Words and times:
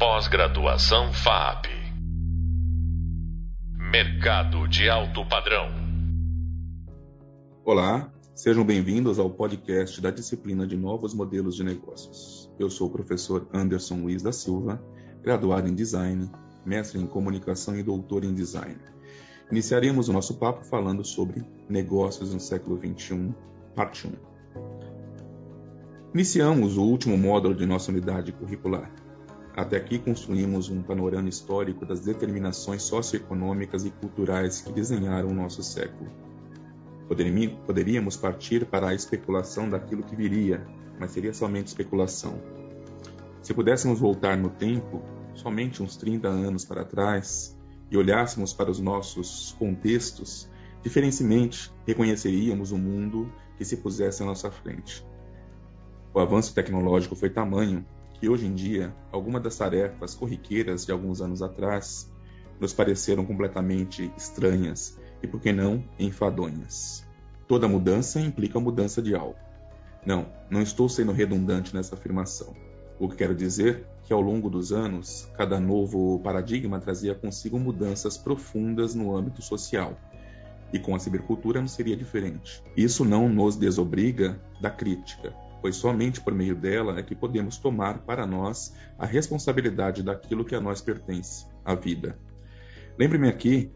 Pós-graduação 0.00 1.12
FAP. 1.12 1.66
Mercado 3.92 4.66
de 4.66 4.88
alto 4.88 5.28
padrão. 5.28 5.68
Olá, 7.62 8.10
sejam 8.34 8.64
bem-vindos 8.64 9.18
ao 9.18 9.28
podcast 9.28 10.00
da 10.00 10.10
disciplina 10.10 10.66
de 10.66 10.74
Novos 10.74 11.12
Modelos 11.12 11.54
de 11.54 11.62
Negócios. 11.62 12.50
Eu 12.58 12.70
sou 12.70 12.88
o 12.88 12.90
professor 12.90 13.46
Anderson 13.52 13.96
Luiz 13.96 14.22
da 14.22 14.32
Silva, 14.32 14.82
graduado 15.22 15.68
em 15.68 15.74
Design, 15.74 16.30
mestre 16.64 16.98
em 16.98 17.06
Comunicação 17.06 17.76
e 17.76 17.82
doutor 17.82 18.24
em 18.24 18.32
Design. 18.32 18.78
Iniciaremos 19.52 20.08
o 20.08 20.14
nosso 20.14 20.38
papo 20.38 20.64
falando 20.64 21.04
sobre 21.04 21.44
negócios 21.68 22.32
no 22.32 22.40
século 22.40 22.78
XXI, 22.78 23.34
parte 23.76 24.06
1. 24.06 24.12
Iniciamos 26.14 26.78
o 26.78 26.84
último 26.84 27.18
módulo 27.18 27.54
de 27.54 27.66
nossa 27.66 27.92
unidade 27.92 28.32
curricular, 28.32 28.90
até 29.60 29.76
aqui 29.76 29.98
construímos 29.98 30.68
um 30.70 30.82
panorama 30.82 31.28
histórico 31.28 31.84
das 31.84 32.00
determinações 32.00 32.82
socioeconômicas 32.82 33.84
e 33.84 33.90
culturais 33.90 34.60
que 34.60 34.72
desenharam 34.72 35.28
o 35.28 35.34
nosso 35.34 35.62
século. 35.62 36.10
Poderíamos 37.66 38.16
partir 38.16 38.64
para 38.64 38.88
a 38.88 38.94
especulação 38.94 39.68
daquilo 39.68 40.02
que 40.02 40.16
viria, 40.16 40.66
mas 40.98 41.10
seria 41.10 41.34
somente 41.34 41.66
especulação. 41.66 42.40
Se 43.42 43.52
pudéssemos 43.52 43.98
voltar 43.98 44.36
no 44.36 44.50
tempo, 44.50 45.02
somente 45.34 45.82
uns 45.82 45.96
30 45.96 46.28
anos 46.28 46.64
para 46.64 46.84
trás, 46.84 47.58
e 47.90 47.96
olhássemos 47.96 48.52
para 48.52 48.70
os 48.70 48.78
nossos 48.78 49.54
contextos, 49.58 50.48
diferentemente 50.82 51.70
reconheceríamos 51.86 52.70
o 52.70 52.78
mundo 52.78 53.30
que 53.58 53.64
se 53.64 53.76
pusesse 53.78 54.22
à 54.22 54.26
nossa 54.26 54.50
frente. 54.50 55.04
O 56.14 56.20
avanço 56.20 56.54
tecnológico 56.54 57.16
foi 57.16 57.28
tamanho 57.28 57.84
que 58.20 58.28
hoje 58.28 58.46
em 58.46 58.54
dia 58.54 58.94
algumas 59.10 59.42
das 59.42 59.56
tarefas 59.56 60.14
corriqueiras 60.14 60.84
de 60.84 60.92
alguns 60.92 61.22
anos 61.22 61.40
atrás 61.40 62.12
nos 62.60 62.74
pareceram 62.74 63.24
completamente 63.24 64.12
estranhas 64.16 65.00
e, 65.22 65.26
por 65.26 65.40
que 65.40 65.50
não, 65.50 65.82
enfadonhas. 65.98 67.06
Toda 67.48 67.66
mudança 67.66 68.20
implica 68.20 68.60
mudança 68.60 69.00
de 69.00 69.14
algo. 69.14 69.38
Não, 70.04 70.26
não 70.50 70.60
estou 70.60 70.88
sendo 70.88 71.12
redundante 71.12 71.74
nessa 71.74 71.94
afirmação. 71.94 72.54
O 72.98 73.08
que 73.08 73.16
quero 73.16 73.34
dizer 73.34 73.86
é 74.04 74.06
que 74.06 74.12
ao 74.12 74.20
longo 74.20 74.50
dos 74.50 74.70
anos, 74.72 75.26
cada 75.34 75.58
novo 75.58 76.20
paradigma 76.20 76.78
trazia 76.78 77.14
consigo 77.14 77.58
mudanças 77.58 78.18
profundas 78.18 78.94
no 78.94 79.16
âmbito 79.16 79.40
social. 79.40 79.98
E 80.72 80.78
com 80.78 80.94
a 80.94 80.98
cibercultura 80.98 81.60
não 81.60 81.68
seria 81.68 81.96
diferente. 81.96 82.62
Isso 82.76 83.04
não 83.04 83.28
nos 83.28 83.56
desobriga 83.56 84.38
da 84.60 84.70
crítica, 84.70 85.34
pois 85.60 85.76
somente 85.76 86.20
por 86.20 86.34
meio 86.34 86.54
dela 86.54 86.98
é 86.98 87.02
que 87.02 87.14
podemos 87.14 87.58
tomar 87.58 87.98
para 88.00 88.26
nós 88.26 88.74
a 88.98 89.06
responsabilidade 89.06 90.02
daquilo 90.02 90.44
que 90.44 90.54
a 90.54 90.60
nós 90.60 90.80
pertence, 90.80 91.46
a 91.64 91.74
vida. 91.74 92.18
Lembre-me 92.98 93.28
aqui 93.28 93.70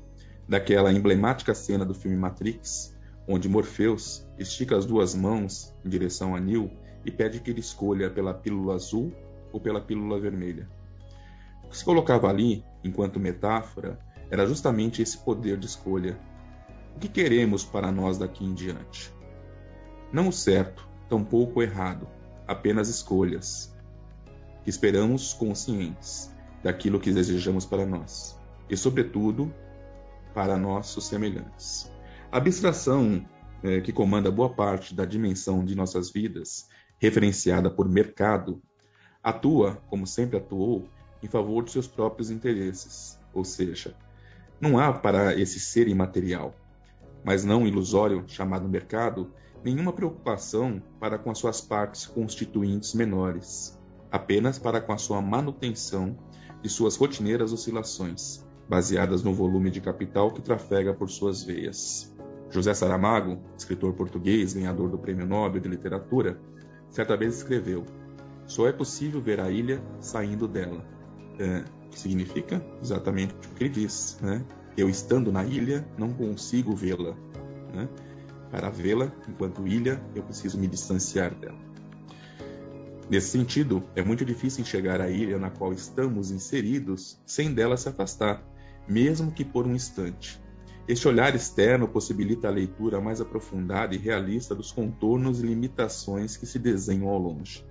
daquela 0.48 0.92
emblemática 0.92 1.54
cena 1.54 1.84
do 1.84 1.94
filme 1.94 2.16
Matrix, 2.16 2.94
onde 3.26 3.48
Morpheus 3.48 4.26
estica 4.38 4.76
as 4.76 4.84
duas 4.84 5.14
mãos 5.14 5.74
em 5.84 5.88
direção 5.88 6.34
a 6.34 6.40
Neo 6.40 6.70
e 7.04 7.10
pede 7.10 7.40
que 7.40 7.50
ele 7.50 7.60
escolha 7.60 8.10
pela 8.10 8.34
pílula 8.34 8.74
azul 8.74 9.12
ou 9.52 9.60
pela 9.60 9.80
pílula 9.80 10.20
vermelha. 10.20 10.68
O 11.62 11.68
que 11.68 11.78
se 11.78 11.84
colocava 11.84 12.28
ali, 12.28 12.64
enquanto 12.82 13.20
metáfora, 13.20 13.98
era 14.30 14.46
justamente 14.46 15.00
esse 15.00 15.18
poder 15.18 15.58
de 15.58 15.66
escolha. 15.66 16.18
O 16.96 16.98
que 16.98 17.08
queremos 17.08 17.64
para 17.64 17.90
nós 17.90 18.18
daqui 18.18 18.44
em 18.44 18.54
diante? 18.54 19.12
Não 20.12 20.28
o 20.28 20.32
certo, 20.32 20.88
tampouco 21.08 21.62
errado, 21.62 22.08
apenas 22.46 22.88
escolhas, 22.88 23.74
que 24.62 24.70
esperamos 24.70 25.32
conscientes 25.34 26.32
daquilo 26.62 26.98
que 27.00 27.12
desejamos 27.12 27.66
para 27.66 27.84
nós 27.84 28.38
e, 28.68 28.76
sobretudo, 28.76 29.52
para 30.34 30.56
nossos 30.56 31.06
semelhantes. 31.06 31.90
A 32.32 32.38
abstração 32.38 33.24
é, 33.62 33.80
que 33.80 33.92
comanda 33.92 34.30
boa 34.30 34.50
parte 34.50 34.94
da 34.94 35.04
dimensão 35.04 35.64
de 35.64 35.74
nossas 35.74 36.10
vidas, 36.10 36.68
referenciada 36.98 37.70
por 37.70 37.88
mercado, 37.88 38.62
atua, 39.22 39.82
como 39.88 40.06
sempre 40.06 40.36
atuou, 40.36 40.88
em 41.22 41.28
favor 41.28 41.64
de 41.64 41.70
seus 41.70 41.86
próprios 41.86 42.30
interesses, 42.30 43.18
ou 43.32 43.44
seja, 43.44 43.94
não 44.60 44.78
há 44.78 44.92
para 44.92 45.38
esse 45.38 45.58
ser 45.58 45.88
imaterial, 45.88 46.54
mas 47.24 47.44
não 47.44 47.66
ilusório 47.66 48.24
chamado 48.26 48.68
mercado, 48.68 49.32
nenhuma 49.64 49.92
preocupação 49.92 50.82
para 51.00 51.18
com 51.18 51.30
as 51.30 51.38
suas 51.38 51.60
partes 51.60 52.06
constituintes 52.06 52.94
menores, 52.94 53.78
apenas 54.10 54.58
para 54.58 54.80
com 54.80 54.92
a 54.92 54.98
sua 54.98 55.22
manutenção 55.22 56.16
de 56.62 56.68
suas 56.68 56.96
rotineiras 56.96 57.52
oscilações, 57.52 58.44
baseadas 58.68 59.22
no 59.22 59.32
volume 59.32 59.70
de 59.70 59.80
capital 59.80 60.30
que 60.30 60.42
trafega 60.42 60.92
por 60.92 61.08
suas 61.10 61.42
veias. 61.42 62.14
José 62.50 62.74
Saramago, 62.74 63.40
escritor 63.56 63.94
português 63.94 64.52
ganhador 64.52 64.90
do 64.90 64.98
Prêmio 64.98 65.26
Nobel 65.26 65.60
de 65.60 65.68
Literatura, 65.68 66.38
certa 66.90 67.16
vez 67.16 67.36
escreveu: 67.38 67.84
Só 68.46 68.68
é 68.68 68.72
possível 68.72 69.20
ver 69.20 69.40
a 69.40 69.50
ilha 69.50 69.82
saindo 69.98 70.46
dela. 70.46 70.84
É, 71.38 71.64
que 71.90 71.98
significa 71.98 72.64
exatamente 72.80 73.34
o 73.34 73.54
que 73.54 73.64
ele 73.64 73.70
diz, 73.70 74.18
né? 74.20 74.44
Eu 74.76 74.88
estando 74.88 75.32
na 75.32 75.44
ilha 75.44 75.86
não 75.98 76.12
consigo 76.12 76.74
vê-la. 76.74 77.14
Né? 77.72 77.88
Para 78.54 78.70
vê-la 78.70 79.10
enquanto 79.28 79.66
ilha, 79.66 80.00
eu 80.14 80.22
preciso 80.22 80.56
me 80.60 80.68
distanciar 80.68 81.34
dela. 81.34 81.58
Nesse 83.10 83.30
sentido, 83.30 83.82
é 83.96 84.02
muito 84.02 84.24
difícil 84.24 84.62
enxergar 84.62 85.00
a 85.00 85.10
ilha 85.10 85.40
na 85.40 85.50
qual 85.50 85.72
estamos 85.72 86.30
inseridos 86.30 87.20
sem 87.26 87.52
dela 87.52 87.76
se 87.76 87.88
afastar, 87.88 88.46
mesmo 88.88 89.32
que 89.32 89.44
por 89.44 89.66
um 89.66 89.74
instante. 89.74 90.40
Este 90.86 91.08
olhar 91.08 91.34
externo 91.34 91.88
possibilita 91.88 92.46
a 92.46 92.52
leitura 92.52 93.00
mais 93.00 93.20
aprofundada 93.20 93.92
e 93.92 93.98
realista 93.98 94.54
dos 94.54 94.70
contornos 94.70 95.42
e 95.42 95.46
limitações 95.46 96.36
que 96.36 96.46
se 96.46 96.60
desenham 96.60 97.08
ao 97.08 97.18
longe. 97.18 97.66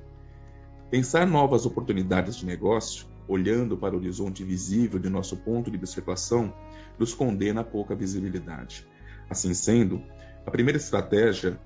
Pensar 0.91 1.25
novas 1.25 1.66
oportunidades 1.66 2.35
de 2.35 2.45
negócio, 2.45 3.07
olhando 3.25 3.77
para 3.77 3.95
o 3.95 3.99
horizonte 3.99 4.43
visível 4.43 4.99
de 4.99 5.09
nosso 5.09 5.38
ponto 5.38 5.72
de 5.72 5.77
observação, 5.77 6.53
nos 6.99 7.13
condena 7.13 7.61
a 7.61 7.63
pouca 7.63 7.95
visibilidade. 7.95 8.85
Assim 9.29 9.53
sendo, 9.53 10.03
a 10.45 10.51
primeira 10.51 10.77
estratégia, 10.77 11.57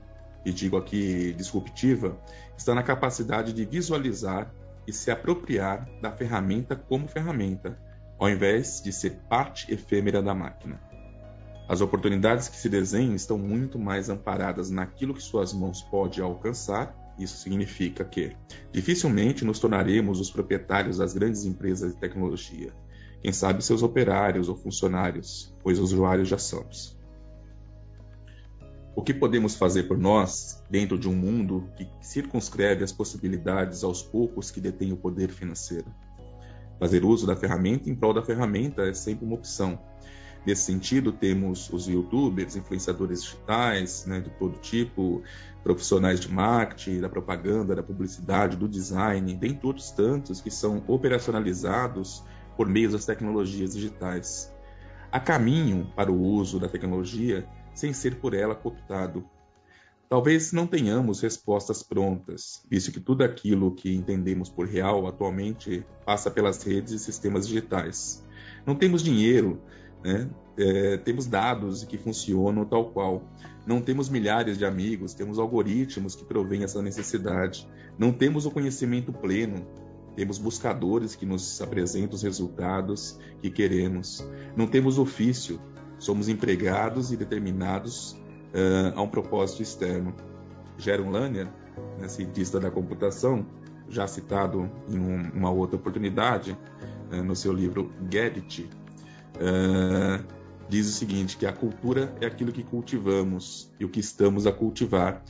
e 0.46 0.52
digo 0.52 0.78
aqui 0.78 1.34
disruptiva, 1.34 2.18
está 2.58 2.74
na 2.74 2.84
capacidade 2.84 3.54
de 3.54 3.66
visualizar 3.66 4.54
e 4.88 4.94
se 4.94 5.12
apropriar 5.12 5.88
da 6.02 6.12
ferramenta 6.12 6.76
como 6.76 7.08
ferramenta, 7.08 7.78
ao 8.18 8.30
invés 8.30 8.82
de 8.82 8.92
ser 8.92 9.20
parte 9.30 9.72
efêmera 9.72 10.22
da 10.22 10.34
máquina. 10.34 10.80
As 11.68 11.82
oportunidades 11.82 12.48
que 12.48 12.56
se 12.56 12.70
desenham 12.70 13.14
estão 13.14 13.38
muito 13.38 13.78
mais 13.78 14.10
amparadas 14.10 14.70
naquilo 14.70 15.14
que 15.14 15.22
suas 15.22 15.54
mãos 15.54 15.82
podem 15.82 16.24
alcançar. 16.24 16.96
Isso 17.20 17.38
significa 17.38 18.06
que 18.06 18.38
dificilmente 18.72 19.44
nos 19.44 19.60
tornaremos 19.60 20.22
os 20.22 20.32
proprietários 20.32 20.98
das 20.98 21.14
grandes 21.14 21.44
empresas 21.44 21.94
de 21.94 22.00
tecnologia. 22.00 22.72
Quem 23.22 23.34
sabe 23.34 23.66
seus 23.66 23.84
operários 23.84 24.48
ou 24.48 24.56
funcionários, 24.56 25.54
pois 25.62 25.78
usuários 25.78 26.30
já 26.30 26.38
somos. 26.38 26.97
O 28.98 29.04
que 29.04 29.14
podemos 29.14 29.56
fazer 29.56 29.84
por 29.84 29.96
nós, 29.96 30.60
dentro 30.72 30.98
de 30.98 31.08
um 31.08 31.14
mundo 31.14 31.70
que 31.78 31.88
circunscreve 32.02 32.84
as 32.84 32.92
possibilidades 32.92 33.84
aos 33.84 34.02
poucos 34.02 34.50
que 34.50 34.60
detêm 34.60 34.92
o 34.92 34.98
poder 34.98 35.30
financeiro? 35.30 35.86
Fazer 36.80 37.06
uso 37.06 37.28
da 37.28 37.36
ferramenta 37.36 37.92
em 37.92 37.96
prol 37.96 38.12
da 38.12 38.24
ferramenta 38.24 38.82
é 38.82 38.94
sempre 38.96 39.24
uma 39.24 39.36
opção. 39.36 39.80
Nesse 40.44 40.64
sentido, 40.64 41.12
temos 41.12 41.72
os 41.72 41.88
youtubers, 41.88 42.56
influenciadores 42.56 43.22
digitais, 43.22 44.04
né, 44.08 44.20
de 44.20 44.32
todo 44.32 44.58
tipo, 44.62 45.22
profissionais 45.62 46.20
de 46.20 46.34
marketing, 46.34 47.00
da 47.00 47.08
propaganda, 47.08 47.76
da 47.76 47.84
publicidade, 47.84 48.58
do 48.58 48.68
design, 48.68 49.32
dentre 49.36 49.68
outros 49.68 49.92
tantos 49.92 50.42
que 50.42 50.50
são 50.50 50.84
operacionalizados 50.88 52.24
por 52.58 52.68
meio 52.68 52.90
das 52.90 53.06
tecnologias 53.06 53.76
digitais. 53.76 54.52
Há 55.12 55.20
caminho 55.20 55.86
para 55.96 56.12
o 56.12 56.20
uso 56.20 56.60
da 56.60 56.68
tecnologia 56.68 57.48
sem 57.78 57.94
ser 57.94 58.16
por 58.16 58.34
ela 58.34 58.56
cooptado. 58.56 59.24
Talvez 60.10 60.54
não 60.54 60.66
tenhamos 60.66 61.22
respostas 61.22 61.84
prontas, 61.84 62.64
visto 62.70 62.92
que 62.92 63.00
tudo 63.00 63.24
aquilo 63.24 63.76
que 63.76 63.94
entendemos 63.94 64.50
por 64.50 64.66
real 64.66 65.06
atualmente 65.06 65.86
passa 66.06 66.32
pelas 66.32 66.64
redes 66.64 66.94
e 66.94 67.00
sistemas 67.00 67.46
digitais. 67.46 68.26
Não 68.66 68.74
temos 68.74 69.04
dinheiro, 69.04 69.62
né? 70.04 70.30
É, 70.58 70.98
temos 70.98 71.28
dados 71.28 71.84
que 71.84 71.98
funcionam 71.98 72.66
tal 72.66 72.90
qual. 72.92 73.22
Não 73.66 73.82
temos 73.82 74.10
milhares 74.10 74.58
de 74.58 74.66
amigos, 74.66 75.14
temos 75.14 75.38
algoritmos 75.38 76.16
que 76.16 76.24
provêm 76.24 76.64
essa 76.64 76.82
necessidade. 76.82 77.68
Não 78.00 78.12
temos 78.14 78.46
o 78.46 78.52
conhecimento 78.52 79.12
pleno, 79.12 79.68
temos 80.16 80.40
buscadores 80.40 81.16
que 81.16 81.26
nos 81.26 81.62
apresentam 81.62 82.16
os 82.16 82.24
resultados 82.24 83.20
que 83.42 83.52
queremos. 83.52 84.26
Não 84.56 84.66
temos 84.66 84.98
ofício, 84.98 85.60
Somos 86.00 86.30
empregados 86.30 87.12
e 87.12 87.18
determinados 87.18 88.12
uh, 88.54 88.94
a 88.96 89.02
um 89.02 89.08
propósito 89.08 89.62
externo. 89.62 90.14
Jaron 90.78 91.10
Lanier, 91.10 91.48
né, 92.00 92.08
cientista 92.08 92.60
da 92.60 92.70
computação, 92.70 93.46
já 93.90 94.06
citado 94.06 94.70
em 94.88 95.00
um, 95.00 95.32
uma 95.32 95.50
outra 95.50 95.76
oportunidade, 95.76 96.58
uh, 97.12 97.24
no 97.24 97.36
seu 97.36 97.52
livro 97.52 97.92
Get 98.12 98.38
uh, 98.60 100.24
diz 100.70 100.88
o 100.88 100.92
seguinte, 100.92 101.38
que 101.38 101.46
a 101.46 101.54
cultura 101.54 102.14
é 102.22 102.26
aquilo 102.26 102.52
que 102.52 102.64
cultivamos 102.64 103.72
e 103.80 103.86
o 103.86 103.90
que 103.90 104.00
estamos 104.00 104.46
a 104.46 104.52
cultivar. 104.52 105.24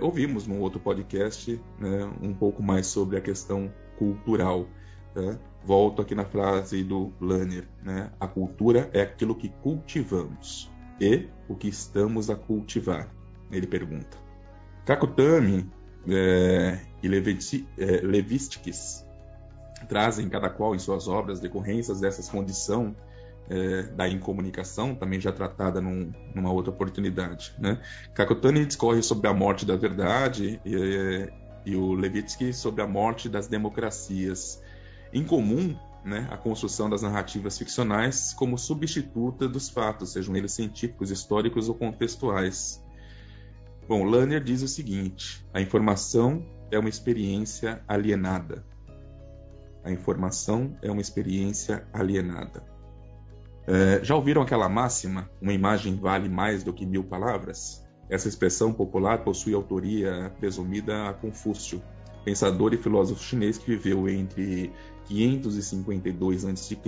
ouvimos 0.00 0.46
num 0.46 0.60
outro 0.60 0.78
podcast 0.78 1.60
né, 1.80 2.10
um 2.22 2.32
pouco 2.32 2.62
mais 2.62 2.86
sobre 2.86 3.16
a 3.16 3.20
questão 3.20 3.72
cultural. 3.98 4.66
Tá? 5.12 5.38
Volto 5.64 6.02
aqui 6.02 6.14
na 6.14 6.24
frase 6.24 6.82
do 6.82 7.12
Lanner, 7.20 7.68
né? 7.82 8.10
a 8.18 8.26
cultura 8.26 8.90
é 8.92 9.02
aquilo 9.02 9.34
que 9.34 9.48
cultivamos 9.48 10.70
e 11.00 11.28
o 11.48 11.54
que 11.54 11.68
estamos 11.68 12.30
a 12.30 12.36
cultivar, 12.36 13.08
ele 13.50 13.66
pergunta. 13.66 14.18
Kakutami 14.84 15.70
é, 16.08 16.80
e 17.02 17.06
é, 17.78 18.00
Levistics 18.02 19.06
trazem 19.88 20.28
cada 20.28 20.48
qual 20.50 20.74
em 20.74 20.78
suas 20.78 21.06
obras 21.08 21.40
decorrências 21.40 22.00
dessas 22.00 22.28
condição 22.28 22.94
é, 23.48 23.82
da 23.82 24.08
incomunicação, 24.08 24.94
também 24.94 25.20
já 25.20 25.32
tratada 25.32 25.80
num, 25.80 26.12
numa 26.34 26.52
outra 26.52 26.72
oportunidade. 26.72 27.54
Né? 27.58 27.80
Discorre 28.66 29.02
sobre 29.02 29.28
a 29.28 29.34
morte 29.34 29.66
da 29.66 29.76
verdade 29.76 30.60
e, 30.64 31.30
e 31.66 31.76
o 31.76 31.92
Levitsky 31.92 32.52
sobre 32.52 32.82
a 32.82 32.86
morte 32.86 33.28
das 33.28 33.48
democracias. 33.48 34.61
Em 35.12 35.24
comum, 35.24 35.76
né, 36.04 36.26
a 36.30 36.36
construção 36.36 36.88
das 36.88 37.02
narrativas 37.02 37.58
ficcionais 37.58 38.32
como 38.32 38.58
substituta 38.58 39.48
dos 39.48 39.68
fatos, 39.68 40.12
sejam 40.12 40.34
eles 40.34 40.52
científicos, 40.52 41.10
históricos 41.10 41.68
ou 41.68 41.74
contextuais. 41.74 42.82
Bom, 43.86 44.04
Lanner 44.04 44.42
diz 44.42 44.62
o 44.62 44.68
seguinte: 44.68 45.46
a 45.52 45.60
informação 45.60 46.44
é 46.70 46.78
uma 46.78 46.88
experiência 46.88 47.82
alienada. 47.86 48.64
A 49.84 49.90
informação 49.90 50.76
é 50.80 50.90
uma 50.90 51.00
experiência 51.00 51.86
alienada. 51.92 52.64
É, 53.66 54.02
já 54.02 54.14
ouviram 54.14 54.42
aquela 54.42 54.68
máxima? 54.68 55.30
Uma 55.40 55.52
imagem 55.52 55.96
vale 55.96 56.28
mais 56.28 56.64
do 56.64 56.72
que 56.72 56.86
mil 56.86 57.04
palavras? 57.04 57.84
Essa 58.08 58.28
expressão 58.28 58.72
popular 58.72 59.24
possui 59.24 59.54
autoria 59.54 60.32
presumida 60.38 61.08
a 61.08 61.14
Confúcio, 61.14 61.82
pensador 62.24 62.72
e 62.74 62.78
filósofo 62.78 63.22
chinês 63.22 63.58
que 63.58 63.76
viveu 63.76 64.08
entre 64.08 64.72
552 65.06 66.44
a.C. 66.44 66.78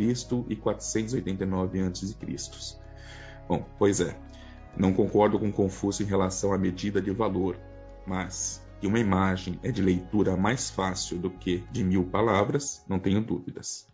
e 0.48 0.56
489 0.56 1.80
a.C. 1.80 2.78
Bom, 3.48 3.66
pois 3.78 4.00
é, 4.00 4.16
não 4.76 4.92
concordo 4.92 5.38
com 5.38 5.52
Confúcio 5.52 6.04
em 6.04 6.08
relação 6.08 6.52
à 6.52 6.58
medida 6.58 7.00
de 7.00 7.10
valor, 7.10 7.58
mas 8.06 8.64
que 8.80 8.86
uma 8.86 8.98
imagem 8.98 9.58
é 9.62 9.70
de 9.70 9.82
leitura 9.82 10.36
mais 10.36 10.70
fácil 10.70 11.18
do 11.18 11.30
que 11.30 11.64
de 11.70 11.84
mil 11.84 12.04
palavras, 12.04 12.84
não 12.88 12.98
tenho 12.98 13.20
dúvidas. 13.20 13.86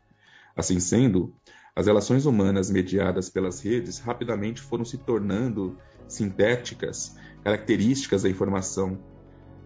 Assim 0.56 0.81
sendo, 0.81 1.34
as 1.75 1.86
relações 1.86 2.26
humanas 2.26 2.70
mediadas 2.70 3.31
pelas 3.31 3.60
redes 3.60 3.98
rapidamente 3.98 4.60
foram 4.60 4.84
se 4.84 4.98
tornando 4.98 5.78
sintéticas, 6.08 7.16
características 7.44 8.22
da 8.22 8.28
informação, 8.28 8.98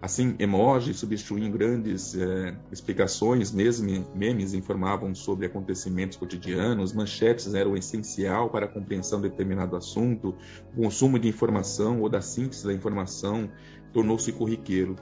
Assim, 0.05 0.35
emojis 0.37 0.97
substituíam 0.97 1.49
grandes 1.49 2.13
é, 2.15 2.55
explicações, 2.71 3.51
mesmo 3.51 4.05
memes 4.13 4.53
informavam 4.53 5.15
sobre 5.15 5.47
acontecimentos 5.47 6.15
cotidianos, 6.15 6.93
manchetes 6.93 7.55
eram 7.55 7.75
essencial 7.75 8.51
para 8.51 8.67
a 8.67 8.69
compreensão 8.69 9.19
de 9.19 9.29
determinado 9.29 9.75
assunto, 9.75 10.35
o 10.77 10.83
consumo 10.83 11.17
de 11.17 11.27
informação 11.27 12.01
ou 12.01 12.07
da 12.07 12.21
síntese 12.21 12.67
da 12.67 12.71
informação 12.71 13.49
tornou-se 13.91 14.31
corriqueiro. 14.31 14.95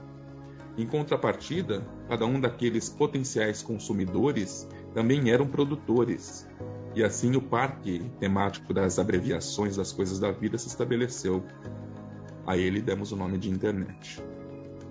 Em 0.74 0.86
contrapartida, 0.86 1.86
cada 2.08 2.24
um 2.24 2.40
daqueles 2.40 2.88
potenciais 2.88 3.62
consumidores 3.62 4.66
também 4.94 5.28
eram 5.28 5.46
produtores, 5.46 6.48
e 6.94 7.04
assim 7.04 7.36
o 7.36 7.42
parque 7.42 8.10
temático 8.18 8.72
das 8.72 8.98
abreviações 8.98 9.76
das 9.76 9.92
coisas 9.92 10.18
da 10.18 10.32
vida 10.32 10.56
se 10.56 10.68
estabeleceu. 10.68 11.44
A 12.46 12.56
ele 12.56 12.80
demos 12.80 13.12
o 13.12 13.16
nome 13.16 13.36
de 13.36 13.50
internet 13.50 14.24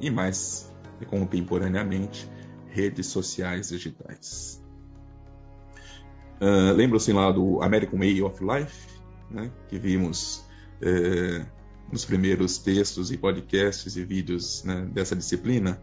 e 0.07 0.11
mais 0.11 0.71
contemporaneamente 1.09 2.29
redes 2.67 3.07
sociais 3.07 3.69
digitais. 3.69 4.61
Uh, 6.41 6.73
Lembram-se 6.73 7.13
lá 7.13 7.31
do 7.31 7.61
American 7.61 7.99
Way 7.99 8.21
of 8.21 8.43
Life, 8.43 8.87
né, 9.29 9.51
que 9.69 9.77
vimos 9.79 10.45
uh, 10.81 11.45
nos 11.91 12.03
primeiros 12.03 12.57
textos 12.57 13.11
e 13.11 13.17
podcasts 13.17 13.95
e 13.95 14.03
vídeos 14.03 14.63
né, 14.63 14.85
dessa 14.91 15.15
disciplina? 15.15 15.81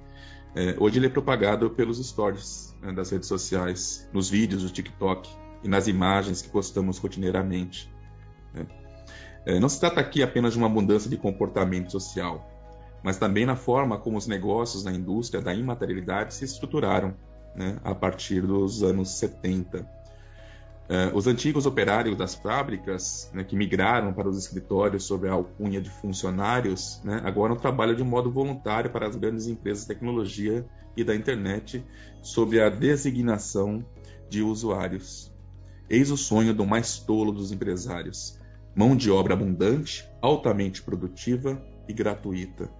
Uh, 0.55 0.83
hoje 0.83 0.99
ele 0.99 1.07
é 1.07 1.11
propagado 1.11 1.71
pelos 1.71 2.05
stories 2.05 2.77
né, 2.83 2.93
das 2.93 3.11
redes 3.11 3.29
sociais, 3.29 4.09
nos 4.13 4.29
vídeos 4.29 4.63
do 4.63 4.71
TikTok 4.71 5.31
e 5.63 5.69
nas 5.69 5.87
imagens 5.87 6.43
que 6.43 6.49
postamos 6.49 6.99
rotineiramente. 6.99 7.91
Né. 8.53 8.67
Não 9.59 9.71
se 9.71 9.81
trata 9.81 10.01
aqui 10.01 10.23
apenas 10.23 10.53
de 10.53 10.59
uma 10.59 10.67
abundância 10.67 11.09
de 11.09 11.17
comportamento 11.17 11.91
social, 11.91 12.50
mas 13.03 13.19
também 13.19 13.47
na 13.47 13.57
forma 13.57 13.99
como 13.99 14.17
os 14.17 14.27
negócios 14.27 14.85
na 14.85 14.93
indústria 14.93 15.43
da 15.43 15.55
imaterialidade 15.55 16.35
se 16.35 16.45
estruturaram 16.45 17.15
né, 17.55 17.79
a 17.83 17.95
partir 17.95 18.43
dos 18.43 18.83
anos 18.83 19.11
70. 19.19 19.81
Uh, 19.81 19.87
eh, 20.89 21.13
os 21.15 21.27
antigos 21.27 21.67
operários 21.67 22.17
das 22.17 22.35
fábricas, 22.35 23.31
né, 23.33 23.45
que 23.45 23.57
migraram 23.57 24.13
para 24.13 24.29
os 24.29 24.37
escritórios 24.37 25.05
sob 25.05 25.29
a 25.29 25.33
alcunha 25.33 25.81
de 25.81 25.89
funcionários, 25.89 27.01
né, 27.05 27.23
agora 27.25 27.55
trabalham 27.57 27.95
de 27.95 28.03
modo 28.03 28.31
voluntário 28.31 28.91
para 28.91 29.07
as 29.07 29.17
grandes 29.17 29.47
empresas 29.47 29.83
de 29.83 29.89
tecnologia 29.89 30.67
e 30.97 31.05
da 31.05 31.15
internet 31.15 31.85
sob 32.23 32.61
a 32.61 32.69
designação 32.69 33.85
de 34.29 34.43
usuários. 34.43 35.33
Eis 35.89 36.11
o 36.11 36.17
sonho 36.17 36.55
do 36.55 36.65
mais 36.65 36.99
tolo 36.99 37.33
dos 37.33 37.51
empresários: 37.51 38.39
mão 38.75 38.95
de 38.95 39.11
obra 39.11 39.35
abundante, 39.35 40.09
altamente 40.23 40.83
produtiva 40.83 41.61
e 41.89 41.93
gratuita. 41.93 42.80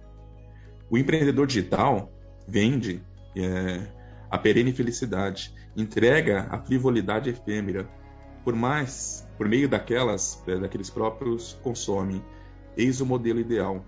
O 0.91 0.97
empreendedor 0.97 1.47
digital 1.47 2.11
vende 2.45 3.01
é, 3.33 3.87
a 4.29 4.37
perene 4.37 4.73
felicidade, 4.73 5.53
entrega 5.73 6.49
a 6.51 6.59
frivolidade 6.59 7.29
efêmera, 7.29 7.89
por 8.43 8.53
mais, 8.53 9.25
por 9.37 9.47
meio 9.47 9.69
daquelas, 9.69 10.43
é, 10.45 10.57
daqueles 10.57 10.89
próprios 10.89 11.57
consome. 11.63 12.21
Eis 12.75 12.99
o 12.99 13.05
modelo 13.05 13.39
ideal. 13.39 13.85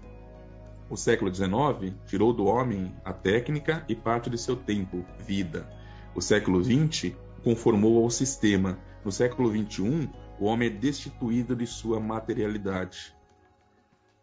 O 0.89 0.95
século 0.95 1.33
XIX 1.33 1.93
tirou 2.05 2.31
do 2.31 2.45
homem 2.45 2.95
a 3.03 3.11
técnica 3.11 3.83
e 3.89 3.95
parte 3.95 4.29
de 4.29 4.37
seu 4.37 4.55
tempo, 4.55 5.03
vida. 5.19 5.69
O 6.15 6.21
século 6.21 6.63
XX 6.63 7.11
conformou 7.43 8.01
ao 8.01 8.09
sistema. 8.09 8.79
No 9.03 9.11
século 9.11 9.51
XXI, 9.51 10.09
o 10.39 10.45
homem 10.45 10.69
é 10.69 10.71
destituído 10.71 11.53
de 11.53 11.67
sua 11.67 11.99
materialidade. 11.99 13.13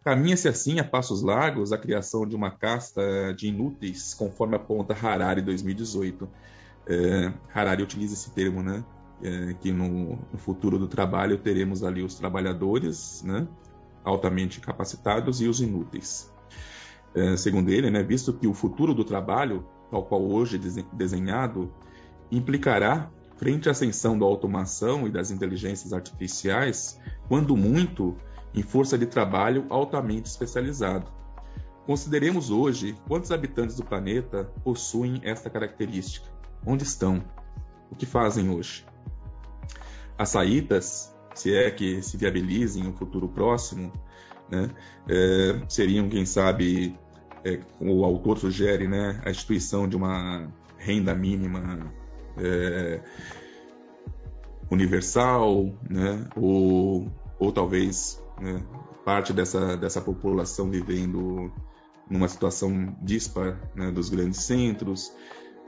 Caminha-se 0.03 0.47
assim 0.47 0.79
a 0.79 0.83
passos 0.83 1.21
largos 1.21 1.71
a 1.71 1.77
criação 1.77 2.25
de 2.25 2.35
uma 2.35 2.49
casta 2.49 3.33
de 3.35 3.47
inúteis, 3.47 4.15
conforme 4.15 4.55
aponta 4.55 4.95
Harari 4.95 5.41
2018. 5.43 6.27
É, 6.87 7.31
Harari 7.53 7.83
utiliza 7.83 8.15
esse 8.15 8.31
termo, 8.31 8.63
né? 8.63 8.83
É, 9.23 9.53
que 9.61 9.71
no, 9.71 10.17
no, 10.31 10.37
futuro 10.39 10.79
do 10.79 10.87
trabalho 10.87 11.37
teremos 11.37 11.83
ali 11.83 12.01
os 12.01 12.15
trabalhadores, 12.15 13.21
né? 13.23 13.47
Altamente 14.03 14.59
capacitados 14.59 15.39
e 15.39 15.47
os 15.47 15.61
inúteis. 15.61 16.33
É, 17.13 17.37
segundo 17.37 17.69
ele, 17.69 17.91
né? 17.91 18.01
Visto 18.01 18.33
que 18.33 18.47
o 18.47 18.53
futuro 18.55 18.95
do 18.95 19.03
trabalho, 19.03 19.63
tal 19.91 20.03
qual 20.03 20.23
hoje 20.23 20.59
desenhado, 20.91 21.71
implicará 22.31 23.11
frente 23.35 23.67
à 23.67 23.71
ascensão 23.71 24.17
da 24.17 24.25
automação 24.25 25.07
e 25.07 25.11
das 25.11 25.29
inteligências 25.29 25.93
artificiais, 25.93 26.99
quando 27.27 27.55
muito 27.55 28.15
em 28.53 28.61
força 28.61 28.97
de 28.97 29.05
trabalho 29.05 29.65
altamente 29.69 30.29
especializado. 30.29 31.11
Consideremos 31.85 32.51
hoje 32.51 32.95
quantos 33.07 33.31
habitantes 33.31 33.75
do 33.75 33.83
planeta 33.83 34.45
possuem 34.63 35.19
esta 35.23 35.49
característica. 35.49 36.27
Onde 36.65 36.83
estão? 36.83 37.23
O 37.89 37.95
que 37.95 38.05
fazem 38.05 38.49
hoje? 38.49 38.85
As 40.17 40.29
saídas, 40.29 41.15
se 41.33 41.53
é 41.55 41.71
que 41.71 42.01
se 42.01 42.17
viabilizem 42.17 42.83
no 42.83 42.93
futuro 42.93 43.27
próximo, 43.27 43.91
né, 44.49 44.69
é, 45.09 45.61
seriam, 45.67 46.07
quem 46.07 46.25
sabe, 46.25 46.95
é, 47.43 47.59
o 47.79 48.05
autor 48.05 48.37
sugere, 48.37 48.87
né, 48.87 49.19
a 49.25 49.31
instituição 49.31 49.87
de 49.87 49.95
uma 49.95 50.47
renda 50.77 51.15
mínima 51.15 51.91
é, 52.37 53.01
universal, 54.69 55.73
né, 55.89 56.27
ou, 56.35 57.11
ou 57.39 57.51
talvez 57.51 58.20
né? 58.41 58.61
parte 59.05 59.31
dessa, 59.31 59.77
dessa 59.77 60.01
população 60.01 60.69
vivendo 60.69 61.51
numa 62.09 62.27
situação 62.27 62.95
dispar 63.01 63.57
né, 63.73 63.91
dos 63.91 64.09
grandes 64.09 64.41
centros. 64.41 65.13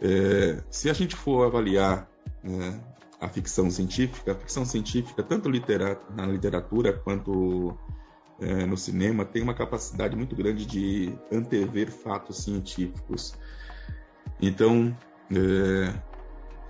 É, 0.02 0.62
se 0.70 0.90
a 0.90 0.94
gente 0.94 1.16
for 1.16 1.46
avaliar 1.46 2.10
né, 2.44 2.84
a 3.22 3.30
ficção 3.30 3.70
científica, 3.70 4.34
a 4.34 4.36
ficção 4.36 4.66
científica, 4.66 5.24
tanto 5.24 5.50
na 5.50 6.26
literatura 6.26 6.92
quanto 6.92 7.78
é, 8.40 8.66
no 8.66 8.76
cinema, 8.76 9.24
tem 9.24 9.42
uma 9.42 9.54
capacidade 9.54 10.16
muito 10.16 10.36
grande 10.36 10.66
de 10.66 11.18
antever 11.32 11.90
fatos 11.92 12.44
científicos. 12.44 13.34
Então, 14.42 14.96
é, 15.32 15.94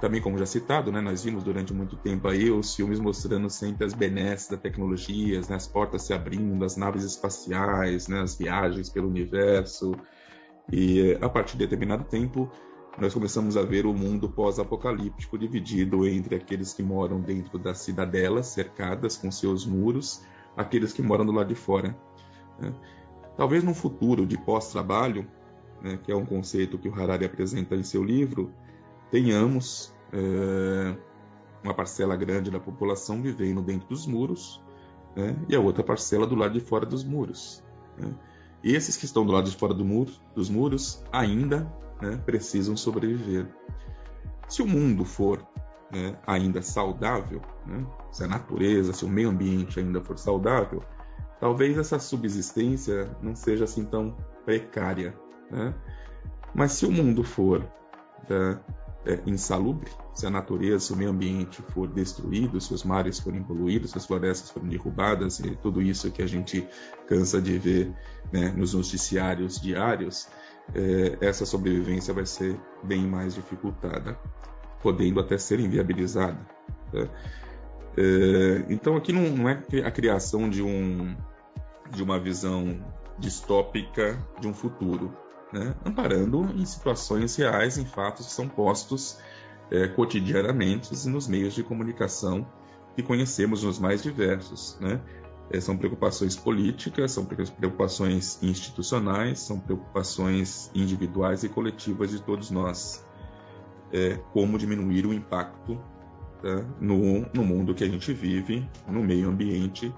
também 0.04 0.20
como 0.20 0.38
já 0.38 0.46
citado, 0.46 0.92
né, 0.92 1.00
nós 1.00 1.24
vimos 1.24 1.46
durante 1.46 1.74
muito 1.74 1.96
tempo 1.96 2.28
aí 2.28 2.52
os 2.52 2.76
filmes 2.76 3.00
mostrando 3.00 3.50
sempre 3.50 3.86
as 3.86 3.94
benesses 3.94 4.50
da 4.50 4.58
tecnologia, 4.58 5.40
né, 5.48 5.56
as 5.56 5.66
portas 5.66 6.02
se 6.02 6.14
abrindo, 6.14 6.66
as 6.66 6.76
naves 6.76 7.06
espaciais, 7.06 8.10
né, 8.10 8.20
as 8.20 8.38
viagens 8.38 8.90
pelo 8.90 9.08
universo. 9.08 9.96
E 10.70 11.18
a 11.22 11.30
partir 11.30 11.54
de 11.54 11.60
determinado 11.60 12.04
tempo, 12.04 12.52
nós 13.00 13.14
começamos 13.14 13.56
a 13.56 13.62
ver 13.62 13.86
o 13.86 13.94
mundo 13.94 14.28
pós-apocalíptico 14.28 15.38
dividido 15.38 16.06
entre 16.06 16.36
aqueles 16.36 16.74
que 16.74 16.84
moram 16.84 17.22
dentro 17.22 17.58
das 17.58 17.78
cidadelas 17.78 18.48
cercadas 18.48 19.16
com 19.16 19.32
seus 19.32 19.66
muros, 19.66 20.22
aqueles 20.58 20.92
que 20.92 21.02
moram 21.02 21.26
do 21.26 21.32
lado 21.32 21.48
de 21.48 21.56
fora. 21.56 21.98
Né? 22.60 22.74
Talvez 23.38 23.64
num 23.64 23.74
futuro 23.74 24.26
de 24.26 24.38
pós-trabalho, 24.38 25.26
né, 25.82 25.98
que 26.04 26.12
é 26.12 26.16
um 26.16 26.26
conceito 26.26 26.78
que 26.78 26.90
o 26.90 26.94
Harari 26.94 27.24
apresenta 27.24 27.74
em 27.74 27.84
seu 27.84 28.04
livro, 28.04 28.52
tenhamos 29.14 29.94
é, 30.12 30.98
uma 31.64 31.72
parcela 31.72 32.16
grande 32.16 32.50
da 32.50 32.60
população 32.60 33.22
vivendo 33.22 33.62
dentro 33.62 33.88
dos 33.88 34.08
muros 34.08 34.60
né, 35.16 35.38
e 35.48 35.56
a 35.56 35.60
outra 35.60 35.84
parcela 35.84 36.26
do 36.26 36.34
lado 36.34 36.54
de 36.54 36.60
fora 36.60 36.84
dos 36.84 37.04
muros. 37.04 37.64
Né. 37.96 38.12
E 38.64 38.76
esses 38.76 38.98
que 38.98 39.06
estão 39.06 39.24
do 39.24 39.32
lado 39.32 39.48
de 39.48 39.56
fora 39.56 39.72
do 39.72 39.86
muro, 39.86 40.12
dos 40.34 40.50
muros 40.50 41.04
ainda 41.12 41.72
né, 42.02 42.20
precisam 42.26 42.76
sobreviver. 42.76 43.46
Se 44.48 44.64
o 44.64 44.68
mundo 44.68 45.06
for 45.06 45.46
né, 45.92 46.18
ainda 46.26 46.64
saudável, 46.64 47.40
né, 47.68 47.86
se 48.12 48.24
a 48.24 48.28
natureza, 48.28 48.94
se 48.94 49.06
o 49.06 49.10
meio 49.10 49.30
ambiente 49.30 49.80
ainda 49.80 50.02
for 50.02 50.18
saudável, 50.18 50.82
talvez 51.40 51.78
essa 51.78 52.00
subsistência 52.00 53.16
não 53.22 53.36
seja 53.36 53.66
assim 53.66 53.86
tão 53.86 54.18
precária. 54.44 55.16
Né? 55.52 55.72
Mas 56.52 56.72
se 56.72 56.88
o 56.88 56.92
mundo 56.92 57.24
for 57.24 57.60
né, 58.28 58.60
é, 59.06 59.20
insalubre, 59.26 59.92
se 60.14 60.26
a 60.26 60.30
natureza, 60.30 60.94
o 60.94 60.98
meio 60.98 61.10
ambiente 61.10 61.62
for 61.74 61.88
destruído, 61.88 62.60
se 62.62 62.74
os 62.74 62.84
mares 62.84 63.20
forem 63.20 63.44
poluídos, 63.44 63.92
se 63.92 63.98
as 63.98 64.06
florestas 64.06 64.50
forem 64.50 64.70
derrubadas 64.70 65.40
e 65.40 65.56
tudo 65.58 65.82
isso 65.82 66.12
que 66.12 66.22
a 66.22 66.28
gente 66.28 66.68
cansa 67.08 67.42
de 67.42 67.58
ver 67.58 67.94
né, 68.32 68.54
nos 68.56 68.74
noticiários 68.74 69.60
diários, 69.60 70.28
é, 70.74 71.18
essa 71.22 71.46
sobrevivência 71.46 72.14
vai 72.14 72.26
ser 72.26 72.58
bem 72.84 73.06
mais 73.06 73.36
dificultada, 73.36 74.18
podendo 74.82 75.20
até 75.20 75.38
ser 75.38 75.60
inviabilizada. 75.60 76.40
Tá? 76.92 77.10
É, 77.98 78.66
então 78.70 78.96
aqui 78.96 79.12
não, 79.12 79.30
não, 79.30 79.50
é 79.50 79.62
a 79.86 79.92
criação 79.92 80.50
de, 80.50 80.62
um, 80.62 81.16
de 81.92 82.02
uma 82.02 82.20
visão 82.20 82.84
distópica 83.20 84.18
de 84.40 84.48
um 84.48 84.54
futuro, 84.54 85.16
né, 85.54 85.76
amparando 85.86 86.50
em 86.56 86.66
situações 86.66 87.36
reais, 87.36 87.78
em 87.78 87.86
fatos 87.86 88.26
que 88.26 88.34
são 88.34 88.50
postos 88.50 89.20
é, 89.72 89.88
cotidianamente 89.88 90.92
nos 91.08 91.28
meios 91.28 91.54
de 91.54 91.64
comunicação 91.64 92.46
que 92.96 93.04
conhecemos 93.04 93.64
nos 93.64 93.80
mais 93.80 94.02
diversos. 94.02 94.78
Né? 94.82 95.00
É, 95.52 95.60
são 95.60 95.78
preocupações 95.78 96.36
políticas, 96.36 97.12
são 97.12 97.26
preocupações 97.26 98.42
institucionais, 98.42 99.40
são 99.40 99.60
preocupações 99.60 100.72
individuais 100.74 101.44
e 101.44 101.50
coletivas 101.50 102.10
de 102.10 102.22
todos 102.22 102.50
nós. 102.50 103.06
É, 103.92 104.20
como 104.32 104.58
diminuir 104.58 105.06
o 105.06 105.14
impacto 105.14 105.80
tá, 106.42 106.66
no, 106.82 107.28
no 107.32 107.44
mundo 107.44 107.76
que 107.76 107.84
a 107.84 107.88
gente 107.88 108.12
vive, 108.12 108.68
no 108.88 109.04
meio 109.04 109.30
ambiente, 109.30 109.94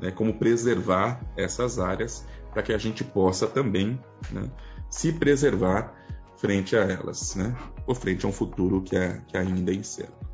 né, 0.00 0.12
como 0.12 0.34
preservar 0.34 1.20
essas 1.36 1.80
áreas 1.80 2.24
para 2.52 2.62
que 2.62 2.72
a 2.72 2.78
gente 2.78 3.02
possa 3.04 3.46
também 3.46 4.00
né, 4.30 4.48
se 4.90 5.12
preservar 5.12 5.94
frente 6.36 6.76
a 6.76 6.80
elas, 6.80 7.36
né? 7.36 7.56
ou 7.86 7.94
frente 7.94 8.24
a 8.24 8.28
um 8.28 8.32
futuro 8.32 8.82
que, 8.82 8.96
é, 8.96 9.20
que 9.26 9.36
ainda 9.36 9.70
é 9.70 9.74
incerto. 9.74 10.26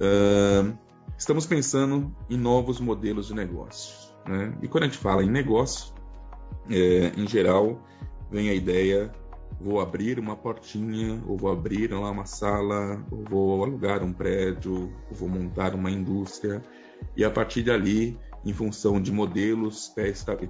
Uh, 0.00 0.76
estamos 1.16 1.46
pensando 1.46 2.14
em 2.28 2.36
novos 2.36 2.80
modelos 2.80 3.28
de 3.28 3.34
negócio. 3.34 3.94
Né? 4.26 4.56
E 4.62 4.68
quando 4.68 4.84
a 4.84 4.86
gente 4.86 4.98
fala 4.98 5.22
em 5.22 5.30
negócio, 5.30 5.92
é, 6.70 7.12
em 7.16 7.26
geral, 7.28 7.86
vem 8.30 8.48
a 8.48 8.54
ideia: 8.54 9.12
vou 9.60 9.80
abrir 9.80 10.18
uma 10.18 10.36
portinha, 10.36 11.22
ou 11.26 11.36
vou 11.36 11.52
abrir 11.52 11.92
lá 11.92 12.10
uma 12.10 12.24
sala, 12.24 13.04
ou 13.10 13.24
vou 13.28 13.64
alugar 13.64 14.02
um 14.02 14.12
prédio, 14.12 14.92
ou 15.10 15.16
vou 15.16 15.28
montar 15.28 15.74
uma 15.74 15.90
indústria, 15.90 16.62
e 17.16 17.24
a 17.24 17.30
partir 17.30 17.62
dali 17.62 18.18
em 18.44 18.54
função 18.54 19.00
de 19.00 19.12
modelos 19.12 19.92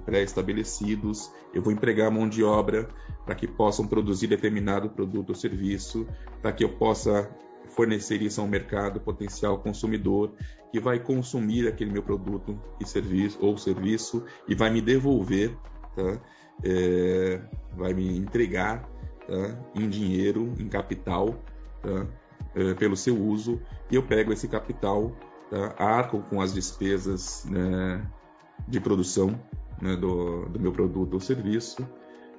pré-estabelecidos. 0.05 1.29
Eu 1.53 1.61
vou 1.61 1.73
empregar 1.73 2.09
mão 2.09 2.27
de 2.27 2.43
obra 2.43 2.87
para 3.25 3.35
que 3.35 3.47
possam 3.47 3.87
produzir 3.87 4.27
determinado 4.27 4.89
produto 4.89 5.29
ou 5.29 5.35
serviço, 5.35 6.07
para 6.41 6.51
que 6.51 6.63
eu 6.63 6.69
possa 6.69 7.29
fornecer 7.69 8.21
isso 8.21 8.41
a 8.41 8.43
um 8.43 8.47
mercado 8.47 8.99
potencial 8.99 9.59
consumidor 9.59 10.33
que 10.71 10.79
vai 10.79 10.99
consumir 10.99 11.67
aquele 11.67 11.91
meu 11.91 12.03
produto 12.03 12.59
e 12.79 12.87
serviço 12.87 13.37
ou 13.41 13.57
serviço 13.57 14.25
e 14.47 14.55
vai 14.55 14.69
me 14.69 14.81
devolver, 14.81 15.55
tá? 15.95 16.21
é, 16.63 17.41
vai 17.75 17.93
me 17.93 18.17
entregar 18.17 18.87
tá? 19.27 19.59
em 19.75 19.87
dinheiro, 19.89 20.53
em 20.59 20.67
capital, 20.67 21.35
tá? 21.81 22.07
é, 22.55 22.73
pelo 22.73 22.95
seu 22.95 23.17
uso 23.17 23.61
e 23.89 23.95
eu 23.95 24.03
pego 24.03 24.31
esse 24.31 24.47
capital 24.47 25.15
tá? 25.49 25.75
arco 25.77 26.21
com 26.29 26.41
as 26.41 26.53
despesas 26.53 27.45
né, 27.45 28.05
de 28.67 28.79
produção 28.79 29.39
né, 29.81 29.95
do, 29.95 30.45
do, 30.45 30.59
meu 30.59 30.71
produto 30.71 31.13
ou 31.13 31.19
serviço 31.19 31.85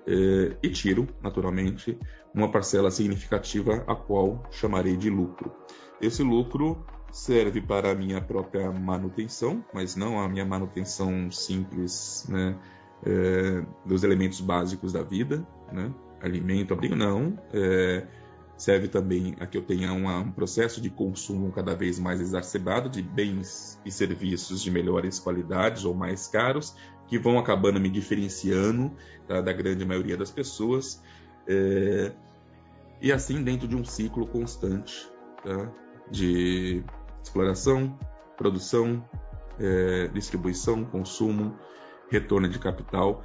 é, 0.07 0.57
e 0.63 0.71
tiro, 0.71 1.07
naturalmente, 1.23 1.99
uma 2.35 2.51
parcela 2.51 2.91
significativa 2.91 3.85
a 3.87 3.95
qual 3.95 4.43
chamarei 4.51 4.97
de 4.97 5.11
lucro. 5.11 5.53
Esse 6.01 6.23
lucro 6.23 6.85
serve 7.11 7.61
para 7.61 7.93
a 7.93 7.95
minha 7.95 8.21
própria 8.21 8.71
manutenção, 8.73 9.65
mas 9.73 9.95
não 9.95 10.19
a 10.19 10.29
minha 10.29 10.45
manutenção 10.45 11.31
simples 11.31 12.27
né, 12.29 12.59
é, 13.05 13.65
dos 13.85 14.03
elementos 14.03 14.41
básicos 14.41 14.93
da 14.93 15.03
vida, 15.03 15.47
né, 15.71 15.93
alimento, 16.21 16.73
abrigo, 16.73 16.97
não. 16.97 17.39
É, 17.53 18.07
serve 18.63 18.87
também 18.87 19.35
a 19.41 19.47
que 19.47 19.59
eu 19.59 19.63
tenha 19.63 19.93
uma, 19.93 20.21
um 20.21 20.31
processo 20.31 20.81
de 20.81 20.89
consumo 20.89 21.51
cada 21.51 21.75
vez 21.75 21.99
mais 21.99 22.21
exacerbado 22.21 22.89
de 22.89 23.03
bens 23.03 23.81
e 23.85 23.91
serviços 23.91 24.63
de 24.63 24.71
melhores 24.71 25.19
qualidades 25.19 25.85
ou 25.85 25.93
mais 25.93 26.29
caros, 26.29 26.77
que 27.09 27.19
vão 27.19 27.41
acabando 27.41 27.81
me 27.81 27.91
diferenciando 27.91 28.93
tá, 29.27 29.41
da 29.41 29.53
grande 29.53 29.85
maioria 29.85 30.17
das 30.17 30.31
pessoas. 30.31 31.03
É, 31.49 32.13
e 33.01 33.11
assim 33.11 33.43
dentro 33.43 33.67
de 33.67 33.75
um 33.75 33.85
ciclo 33.85 34.29
constante 34.29 35.11
tá, 35.43 35.69
de 36.09 36.85
exploração, 37.21 37.99
produção, 38.37 39.05
é, 39.59 40.07
distribuição, 40.07 40.85
consumo, 40.85 41.59
retorno 42.09 42.49
de 42.49 42.61
capital, 42.61 43.25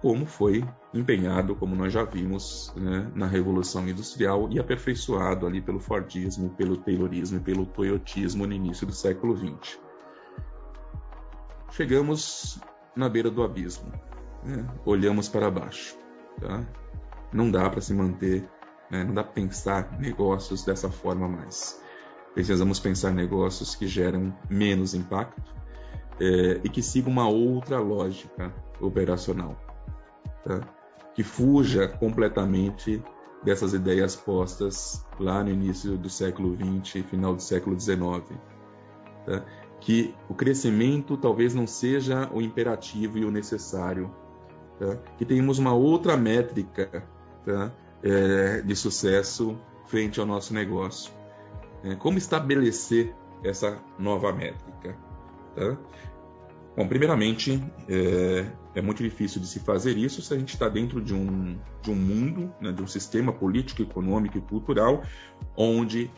como 0.00 0.26
foi 0.26 0.64
empenhado, 0.98 1.54
como 1.54 1.74
nós 1.74 1.92
já 1.92 2.04
vimos, 2.04 2.72
né, 2.76 3.10
na 3.14 3.26
Revolução 3.26 3.88
Industrial 3.88 4.48
e 4.50 4.58
aperfeiçoado 4.58 5.46
ali 5.46 5.60
pelo 5.60 5.80
Fordismo, 5.80 6.50
pelo 6.50 6.76
Taylorismo 6.76 7.38
e 7.38 7.40
pelo 7.40 7.66
Toyotismo 7.66 8.46
no 8.46 8.52
início 8.52 8.86
do 8.86 8.92
século 8.92 9.36
XX. 9.36 9.78
Chegamos 11.70 12.60
na 12.94 13.08
beira 13.08 13.30
do 13.30 13.42
abismo, 13.42 13.92
né? 14.42 14.66
olhamos 14.84 15.28
para 15.28 15.50
baixo. 15.50 15.96
Tá? 16.40 16.66
Não 17.32 17.50
dá 17.50 17.68
para 17.68 17.80
se 17.80 17.92
manter, 17.92 18.48
né? 18.90 19.04
não 19.04 19.12
dá 19.12 19.22
para 19.22 19.32
pensar 19.32 19.98
negócios 19.98 20.64
dessa 20.64 20.90
forma 20.90 21.28
mais. 21.28 21.80
Precisamos 22.34 22.80
pensar 22.80 23.12
negócios 23.12 23.74
que 23.74 23.86
geram 23.86 24.34
menos 24.48 24.94
impacto 24.94 25.54
é, 26.20 26.60
e 26.64 26.68
que 26.68 26.82
sigam 26.82 27.12
uma 27.12 27.28
outra 27.28 27.78
lógica 27.78 28.54
operacional 28.80 29.66
tá? 30.46 30.60
Que 31.16 31.24
fuja 31.24 31.88
completamente 31.88 33.02
dessas 33.42 33.72
ideias 33.72 34.14
postas 34.14 35.02
lá 35.18 35.42
no 35.42 35.48
início 35.48 35.96
do 35.96 36.10
século 36.10 36.54
XX 36.54 36.96
e 36.96 37.02
final 37.02 37.34
do 37.34 37.42
século 37.42 37.80
XIX. 37.80 38.38
Tá? 39.24 39.42
Que 39.80 40.14
o 40.28 40.34
crescimento 40.34 41.16
talvez 41.16 41.54
não 41.54 41.66
seja 41.66 42.28
o 42.34 42.42
imperativo 42.42 43.16
e 43.16 43.24
o 43.24 43.30
necessário. 43.30 44.14
Tá? 44.78 44.96
Que 45.16 45.24
tenhamos 45.24 45.58
uma 45.58 45.72
outra 45.72 46.18
métrica 46.18 47.02
tá? 47.46 47.72
é, 48.02 48.60
de 48.60 48.76
sucesso 48.76 49.58
frente 49.86 50.20
ao 50.20 50.26
nosso 50.26 50.52
negócio. 50.52 51.10
É, 51.82 51.94
como 51.94 52.18
estabelecer 52.18 53.14
essa 53.42 53.78
nova 53.98 54.32
métrica? 54.34 54.94
Tá? 55.54 55.78
Bom, 56.76 56.86
primeiramente, 56.86 57.62
é, 57.88 58.44
é, 58.74 58.82
muito 58.82 59.02
difícil 59.02 59.40
de 59.40 59.46
se 59.46 59.60
fazer 59.60 59.96
isso 59.96 60.20
se 60.20 60.34
a 60.34 60.38
gente 60.38 60.52
está 60.52 60.68
dentro 60.68 61.00
de 61.00 61.14
um, 61.14 61.58
de 61.80 61.90
um 61.90 61.94
mundo, 61.94 62.52
né, 62.60 62.70
de 62.70 62.82
um 62.82 62.86
sistema 62.86 63.32
político, 63.32 63.80
econômico 63.80 64.36
e 64.36 64.42
cultural, 64.42 65.02
onde 65.56 66.10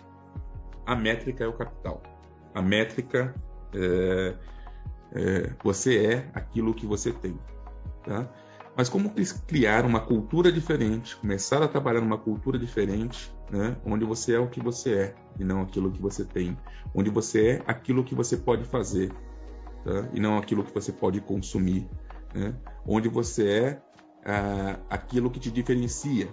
a 0.85 0.97
métrica 0.97 1.45
é 1.45 1.47
o 1.47 1.53
capital. 1.53 2.03
A 2.53 2.61
métrica 2.61 3.33
é, 3.73 4.35
é, 5.12 5.53
você 5.62 6.05
é 6.05 6.31
aquilo 6.35 6.75
que 6.75 6.87
você 6.87 7.12
tem. 7.12 7.38
Tá? 8.05 8.29
Mas 8.77 8.88
como 8.88 9.12
criar 9.47 9.85
uma 9.85 10.00
cultura 10.00 10.50
diferente, 10.50 11.15
começar 11.17 11.62
a 11.62 11.69
trabalhar 11.69 12.00
numa 12.00 12.19
cultura 12.19 12.59
diferente, 12.59 13.33
né? 13.49 13.77
onde 13.85 14.05
você 14.05 14.35
é 14.35 14.41
o 14.41 14.49
que 14.49 14.61
você 14.61 14.95
é 14.95 15.15
e 15.38 15.45
não 15.45 15.62
aquilo 15.62 15.93
que 15.93 16.03
você 16.03 16.25
tem, 16.25 16.59
onde 16.93 17.11
você 17.11 17.47
é 17.47 17.62
aquilo 17.65 18.03
que 18.03 18.15
você 18.15 18.37
pode 18.37 18.65
fazer 18.65 19.12
tá? 19.88 20.09
e 20.12 20.21
não 20.21 20.37
aquilo 20.37 20.62
que 20.62 20.73
você 20.73 20.92
pode 20.92 21.21
consumir, 21.21 21.88
né? 22.35 22.54
onde 22.87 23.09
você 23.09 23.49
é 23.49 23.83
ah, 24.25 24.78
aquilo 24.90 25.30
que 25.30 25.40
te 25.40 25.50
diferencia 25.50 26.28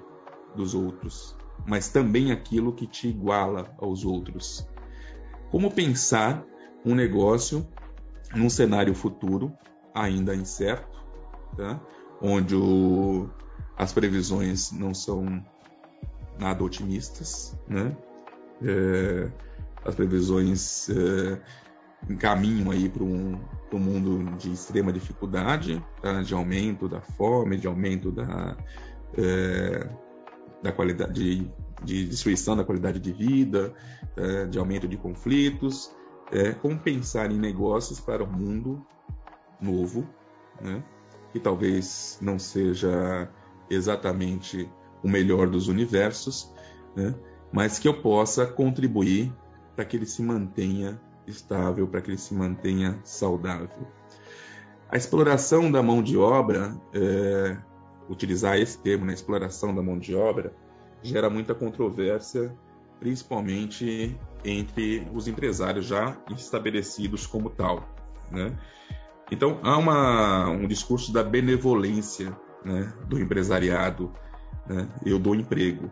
dos 0.56 0.74
outros, 0.76 1.36
mas 1.66 1.88
também 1.88 2.32
aquilo 2.32 2.74
que 2.74 2.86
te 2.86 3.08
iguala 3.08 3.74
aos 3.78 4.04
outros. 4.04 4.68
Como 5.50 5.72
pensar 5.72 6.46
um 6.86 6.94
negócio 6.94 7.66
num 8.36 8.50
cenário 8.50 8.94
futuro 8.94 9.54
ainda 9.94 10.36
incerto, 10.36 11.04
tá? 11.56 11.80
onde 12.22 12.56
o, 12.56 13.30
as 13.78 13.94
previsões 13.94 14.72
não 14.72 14.94
são 14.94 15.44
nada 16.38 16.64
otimistas, 16.64 17.58
né? 17.68 17.96
É, 18.62 19.32
as 19.86 19.96
previsões 19.96 20.90
é, 20.90 21.42
encaminham 22.10 22.72
aí 22.72 22.90
para 22.90 23.04
um, 23.04 23.40
um 23.72 23.80
mundo 23.80 24.38
de 24.38 24.52
extrema 24.52 24.92
dificuldade, 24.92 25.84
tá? 26.02 26.22
de 26.22 26.34
aumento 26.34 26.88
da 26.88 27.02
fome, 27.02 27.58
de 27.58 27.68
aumento 27.68 28.12
da, 28.12 28.58
é, 29.18 29.90
da 30.64 30.72
qualidade, 30.72 31.14
de, 31.14 31.52
de, 31.84 32.08
destruição 32.08 32.56
da 32.56 32.64
qualidade 32.64 33.00
de 33.00 33.12
vida, 33.12 33.74
é, 34.16 34.46
de 34.46 34.58
aumento 34.58 34.88
de 34.88 34.98
conflitos. 34.98 35.94
É, 36.32 36.54
como 36.54 36.80
pensar 36.80 37.32
em 37.32 37.38
negócios 37.38 38.00
para 38.00 38.24
um 38.24 38.32
mundo 38.32 38.86
novo, 39.62 40.08
né? 40.62 40.84
que 41.32 41.40
talvez 41.40 42.18
não 42.22 42.40
seja 42.40 43.30
exatamente 43.70 44.70
o 45.04 45.10
melhor 45.10 45.48
dos 45.48 45.68
universos, 45.68 46.52
né? 46.96 47.14
mas 47.52 47.78
que 47.78 47.88
eu 47.88 48.02
possa 48.02 48.46
contribuir 48.46 49.34
para 49.76 49.86
que 49.86 49.98
ele 49.98 50.06
se 50.06 50.24
mantenha 50.24 51.00
estável, 51.28 51.88
para 51.88 52.02
que 52.02 52.12
ele 52.12 52.18
se 52.18 52.34
mantenha 52.34 53.00
saudável. 53.04 53.88
A 54.90 54.98
exploração 54.98 55.72
da 55.72 55.82
mão 55.82 56.02
de 56.02 56.18
obra, 56.18 56.76
é, 56.94 57.58
utilizar 58.10 58.58
esse 58.58 58.78
termo, 58.78 59.06
né, 59.06 59.14
exploração 59.14 59.74
da 59.74 59.82
mão 59.82 59.98
de 59.98 60.16
obra, 60.16 60.54
gera 61.02 61.30
muita 61.30 61.54
controvérsia, 61.54 62.56
principalmente 63.00 64.18
entre 64.44 65.08
os 65.14 65.28
empresários 65.28 65.86
já 65.86 66.18
estabelecidos 66.36 67.26
como 67.26 67.50
tal. 67.50 67.88
Né? 68.32 68.58
Então, 69.32 69.60
há 69.64 69.78
uma, 69.78 70.50
um 70.50 70.68
discurso 70.68 71.12
da 71.12 71.24
benevolência 71.24 72.36
né, 72.64 72.94
do 73.08 73.20
empresariado. 73.20 74.12
Né? 74.68 74.88
Eu 75.06 75.20
dou 75.20 75.36
emprego, 75.36 75.90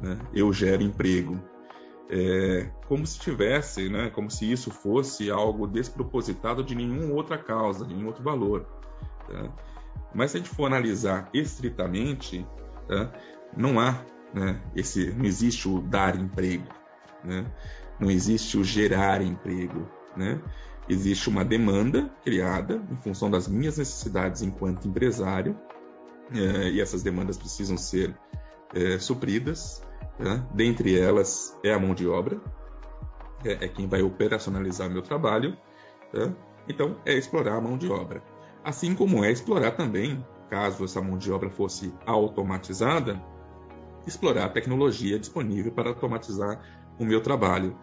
né? 0.00 0.18
eu 0.34 0.52
gero 0.52 0.82
emprego. 0.82 1.40
É, 2.10 2.70
como 2.86 3.06
se 3.06 3.18
tivesse, 3.18 3.88
né, 3.90 4.08
como 4.10 4.30
se 4.30 4.50
isso 4.50 4.70
fosse 4.70 5.30
algo 5.30 5.66
despropositado 5.66 6.64
de 6.64 6.74
nenhuma 6.74 7.12
outra 7.12 7.36
causa, 7.36 7.84
de 7.84 7.94
nenhum 7.94 8.06
outro 8.06 8.22
valor. 8.22 8.66
Tá? 9.26 9.52
Mas 10.14 10.30
se 10.30 10.38
a 10.38 10.40
gente 10.40 10.50
for 10.50 10.66
analisar 10.66 11.28
estritamente, 11.34 12.46
tá? 12.86 13.12
não 13.54 13.78
há 13.78 14.02
né, 14.32 14.60
esse, 14.74 15.10
não 15.12 15.24
existe 15.24 15.68
o 15.68 15.80
dar 15.80 16.16
emprego, 16.16 16.66
né? 17.22 17.46
não 18.00 18.10
existe 18.10 18.56
o 18.56 18.64
gerar 18.64 19.20
emprego, 19.20 19.86
né? 20.16 20.40
existe 20.88 21.28
uma 21.28 21.44
demanda 21.44 22.10
criada 22.24 22.82
em 22.90 22.96
função 22.96 23.30
das 23.30 23.46
minhas 23.46 23.76
necessidades 23.76 24.40
enquanto 24.40 24.88
empresário, 24.88 25.58
é, 26.32 26.70
e 26.70 26.80
essas 26.80 27.02
demandas 27.02 27.36
precisam 27.36 27.76
ser 27.76 28.14
é, 28.74 28.98
supridas. 28.98 29.82
Né? 30.18 30.46
Dentre 30.52 30.98
elas 30.98 31.56
é 31.62 31.72
a 31.72 31.78
mão 31.78 31.94
de 31.94 32.06
obra, 32.06 32.40
é, 33.44 33.64
é 33.64 33.68
quem 33.68 33.86
vai 33.86 34.02
operacionalizar 34.02 34.90
meu 34.90 35.02
trabalho. 35.02 35.56
Tá? 36.12 36.32
Então, 36.68 36.96
é 37.06 37.14
explorar 37.14 37.56
a 37.56 37.60
mão 37.60 37.78
de 37.78 37.88
obra. 37.88 38.22
Assim 38.64 38.94
como 38.94 39.24
é 39.24 39.30
explorar 39.30 39.72
também, 39.72 40.24
caso 40.50 40.84
essa 40.84 41.00
mão 41.00 41.16
de 41.16 41.30
obra 41.32 41.48
fosse 41.48 41.94
automatizada, 42.04 43.22
explorar 44.06 44.46
a 44.46 44.48
tecnologia 44.48 45.18
disponível 45.18 45.72
para 45.72 45.90
automatizar 45.90 46.60
o 46.98 47.04
meu 47.04 47.22
trabalho. 47.22 47.76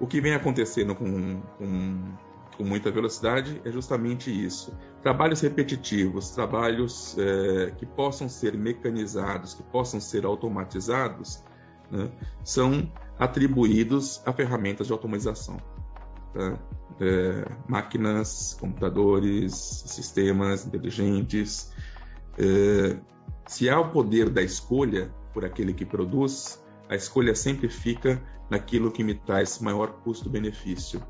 O 0.00 0.06
que 0.06 0.20
vem 0.20 0.34
acontecendo 0.34 0.94
com, 0.94 1.40
com, 1.58 2.16
com 2.56 2.64
muita 2.64 2.90
velocidade 2.90 3.60
é 3.64 3.70
justamente 3.70 4.30
isso. 4.30 4.76
Trabalhos 5.02 5.40
repetitivos, 5.40 6.30
trabalhos 6.30 7.16
é, 7.18 7.72
que 7.72 7.84
possam 7.84 8.28
ser 8.28 8.56
mecanizados, 8.56 9.54
que 9.54 9.62
possam 9.62 10.00
ser 10.00 10.24
automatizados, 10.24 11.42
né, 11.90 12.10
são 12.42 12.90
atribuídos 13.18 14.22
a 14.24 14.32
ferramentas 14.32 14.86
de 14.86 14.92
automatização. 14.92 15.58
Tá? 16.32 16.58
É, 17.00 17.44
máquinas, 17.68 18.56
computadores, 18.60 19.54
sistemas 19.86 20.66
inteligentes. 20.66 21.72
É, 22.38 22.98
se 23.46 23.68
há 23.68 23.78
o 23.80 23.90
poder 23.90 24.30
da 24.30 24.42
escolha 24.42 25.12
por 25.32 25.44
aquele 25.44 25.74
que 25.74 25.84
produz, 25.84 26.62
a 26.88 26.94
escolha 26.94 27.34
sempre 27.34 27.68
fica 27.68 28.22
naquilo 28.48 28.92
que 28.92 29.02
me 29.02 29.14
traz 29.14 29.58
maior 29.58 29.88
custo-benefício. 30.04 31.02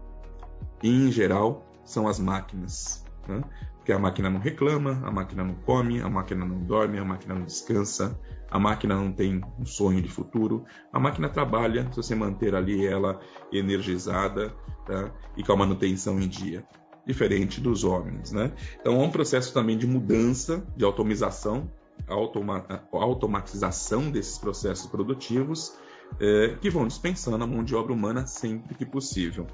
Em 0.85 1.11
geral, 1.11 1.65
são 1.83 2.07
as 2.07 2.21
máquinas. 2.21 3.03
Né? 3.27 3.43
Porque 3.77 3.91
a 3.91 3.99
máquina 3.99 4.29
não 4.29 4.39
reclama, 4.39 5.01
a 5.03 5.11
máquina 5.11 5.43
não 5.43 5.55
come, 5.55 6.01
a 6.01 6.11
máquina 6.11 6.45
não 6.45 6.59
dorme, 6.59 6.99
a 6.99 7.05
máquina 7.05 7.35
não 7.35 7.47
descansa, 7.47 8.21
a 8.51 8.59
máquina 8.59 8.95
não 8.95 9.11
tem 9.11 9.43
um 9.59 9.65
sonho 9.65 10.03
de 10.03 10.11
futuro. 10.11 10.65
A 10.93 11.01
máquina 11.01 11.31
trabalha 11.31 11.91
se 11.91 11.97
você 11.97 12.15
manter 12.15 12.55
ali 12.55 12.87
ela 12.87 13.19
energizada 13.51 14.55
tá? 14.85 15.11
e 15.35 15.43
com 15.43 15.53
a 15.53 15.57
manutenção 15.57 16.21
em 16.21 16.29
dia. 16.29 16.67
Diferente 17.07 17.63
dos 17.63 17.83
homens. 17.83 18.31
Né? 18.31 18.53
Então, 18.79 19.01
é 19.01 19.05
um 19.05 19.11
processo 19.11 19.55
também 19.55 19.79
de 19.79 19.87
mudança, 19.87 20.67
de 20.77 20.85
automização 20.85 21.71
automa 22.07 22.67
automatização 22.93 24.11
desses 24.11 24.37
processos 24.37 24.87
produtivos 24.87 25.77
é, 26.21 26.57
que 26.61 26.69
vão 26.69 26.87
dispensando 26.87 27.43
a 27.43 27.47
mão 27.47 27.65
de 27.65 27.75
obra 27.75 27.93
humana 27.93 28.27
sempre 28.27 28.75
que 28.75 28.85
possível. 28.85 29.47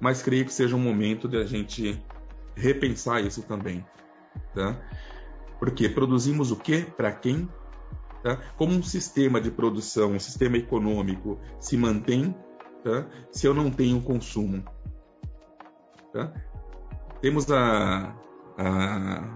Mas 0.00 0.22
creio 0.22 0.44
que 0.44 0.52
seja 0.52 0.76
um 0.76 0.80
momento 0.80 1.28
de 1.28 1.36
a 1.36 1.44
gente 1.44 2.02
repensar 2.54 3.20
isso 3.20 3.42
também. 3.42 3.84
Tá? 4.54 4.80
Porque 5.58 5.88
produzimos 5.88 6.50
o 6.50 6.56
que? 6.56 6.82
Para 6.82 7.12
quem? 7.12 7.48
Tá? 8.22 8.36
Como 8.56 8.72
um 8.72 8.82
sistema 8.82 9.40
de 9.40 9.50
produção, 9.50 10.12
um 10.12 10.20
sistema 10.20 10.56
econômico 10.56 11.38
se 11.58 11.76
mantém 11.76 12.34
tá? 12.82 13.06
se 13.30 13.46
eu 13.46 13.54
não 13.54 13.70
tenho 13.70 14.00
consumo? 14.00 14.64
Tá? 16.12 16.32
Temos 17.20 17.50
há, 17.50 18.14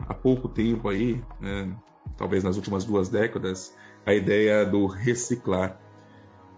há 0.08 0.14
pouco 0.14 0.48
tempo 0.48 0.88
aí, 0.88 1.22
né, 1.40 1.76
talvez 2.16 2.44
nas 2.44 2.56
últimas 2.56 2.84
duas 2.84 3.08
décadas, 3.08 3.76
a 4.06 4.14
ideia 4.14 4.64
do 4.64 4.86
reciclar, 4.86 5.80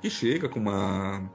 que 0.01 0.11
chega 0.11 0.49
com 0.49 0.61
uma, 0.61 1.31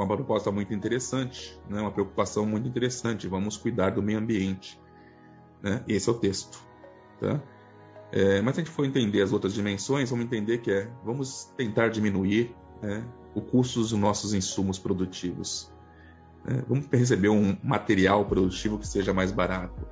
uma 0.00 0.16
proposta 0.16 0.50
muito 0.50 0.72
interessante, 0.74 1.58
né, 1.68 1.80
uma 1.80 1.90
preocupação 1.90 2.46
muito 2.46 2.68
interessante. 2.68 3.28
Vamos 3.28 3.56
cuidar 3.56 3.90
do 3.90 4.02
meio 4.02 4.18
ambiente. 4.18 4.80
Né? 5.62 5.84
Esse 5.86 6.08
é 6.08 6.12
o 6.12 6.14
texto. 6.14 6.58
Tá? 7.20 7.40
É, 8.12 8.40
mas 8.40 8.54
se 8.54 8.60
a 8.60 8.64
gente 8.64 8.72
for 8.72 8.84
entender 8.84 9.22
as 9.22 9.32
outras 9.32 9.54
dimensões, 9.54 10.10
vamos 10.10 10.24
entender 10.24 10.58
que 10.58 10.70
é 10.70 10.90
vamos 11.04 11.52
tentar 11.56 11.88
diminuir 11.88 12.54
né, 12.82 13.04
o 13.34 13.40
custo 13.40 13.80
dos 13.80 13.92
nossos 13.92 14.34
insumos 14.34 14.78
produtivos. 14.78 15.72
Né? 16.44 16.64
Vamos 16.68 16.86
receber 16.90 17.28
um 17.28 17.56
material 17.62 18.24
produtivo 18.24 18.78
que 18.78 18.86
seja 18.86 19.12
mais 19.12 19.30
barato. 19.30 19.86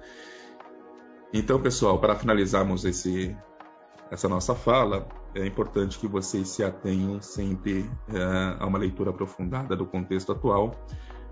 Então, 1.32 1.60
pessoal, 1.60 1.98
para 2.00 2.16
finalizarmos 2.16 2.84
esse, 2.84 3.36
essa 4.10 4.28
nossa 4.28 4.54
fala, 4.54 5.06
é 5.34 5.46
importante 5.46 5.98
que 5.98 6.06
vocês 6.06 6.48
se 6.48 6.64
atenham 6.64 7.20
sempre 7.20 7.90
é, 8.12 8.56
a 8.58 8.66
uma 8.66 8.78
leitura 8.78 9.10
aprofundada 9.10 9.76
do 9.76 9.86
contexto 9.86 10.32
atual, 10.32 10.74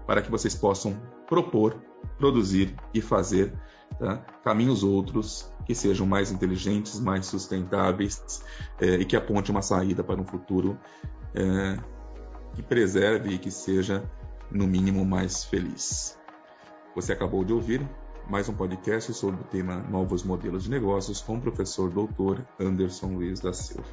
para 0.07 0.23
que 0.23 0.31
vocês 0.31 0.55
possam 0.55 1.01
propor, 1.27 1.77
produzir 2.19 2.75
e 2.95 3.01
fazer 3.01 3.53
tá? 3.99 4.19
caminhos 4.45 4.85
outros 4.85 5.53
que 5.65 5.75
sejam 5.75 6.07
mais 6.07 6.31
inteligentes, 6.31 7.01
mais 7.01 7.27
sustentáveis 7.27 8.43
é, 8.81 8.95
e 8.95 9.05
que 9.05 9.17
aponte 9.17 9.51
uma 9.51 9.63
saída 9.63 10.05
para 10.05 10.21
um 10.21 10.25
futuro 10.25 10.79
é, 11.35 11.79
que 12.55 12.63
preserve 12.63 13.35
e 13.35 13.39
que 13.39 13.51
seja, 13.51 14.09
no 14.51 14.67
mínimo, 14.67 15.05
mais 15.05 15.45
feliz. 15.45 16.17
Você 16.95 17.13
acabou 17.13 17.45
de 17.45 17.53
ouvir 17.53 17.87
mais 18.29 18.49
um 18.49 18.55
podcast 18.55 19.13
sobre 19.15 19.41
o 19.41 19.45
tema 19.45 19.77
Novos 19.89 20.25
Modelos 20.25 20.65
de 20.65 20.71
Negócios 20.71 21.21
com 21.21 21.37
o 21.37 21.41
professor 21.41 21.91
doutor 21.91 22.45
Anderson 22.61 23.15
Luiz 23.15 23.41
da 23.41 23.53
Silva. 23.53 23.87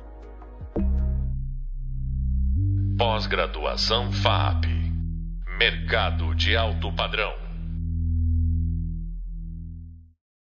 Pós-graduação 2.98 4.12
FAP 4.12 4.66
Mercado 5.58 6.34
de 6.34 6.56
Alto 6.56 6.92
Padrão 6.94 7.43